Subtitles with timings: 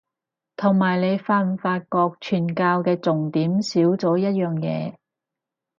[0.57, 1.85] 同埋你發唔發覺
[2.19, 4.95] 傳教嘅重點少咗一樣嘢